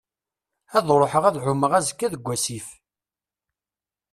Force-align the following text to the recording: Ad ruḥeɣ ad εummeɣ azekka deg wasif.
Ad 0.77 0.87
ruḥeɣ 0.99 1.23
ad 1.25 1.35
εummeɣ 1.41 1.71
azekka 1.79 2.07
deg 2.13 2.23
wasif. 2.27 2.67